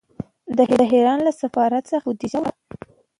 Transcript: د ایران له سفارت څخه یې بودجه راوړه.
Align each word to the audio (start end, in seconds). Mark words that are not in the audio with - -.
د 0.57 0.59
ایران 0.93 1.19
له 1.27 1.31
سفارت 1.41 1.83
څخه 1.91 1.99
یې 2.09 2.13
بودجه 2.13 2.37
راوړه. 2.43 2.51